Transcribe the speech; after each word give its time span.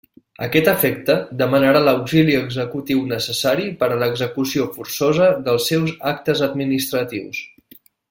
A 0.43 0.45
aquest 0.45 0.69
efecte, 0.69 1.15
demanarà 1.41 1.81
l'auxili 1.83 2.37
executiu 2.39 3.05
necessari 3.13 3.69
per 3.83 3.93
a 3.93 4.01
l'execució 4.05 4.69
forçosa 4.81 5.29
dels 5.49 5.71
seus 5.75 5.97
actes 6.17 6.47
administratius. 6.51 7.49